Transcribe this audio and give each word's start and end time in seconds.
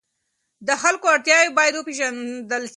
د 0.67 0.69
خلکو 0.81 1.05
اړتیاوې 1.13 1.49
باید 1.57 1.73
وپېژندل 1.75 2.61
سي. 2.67 2.69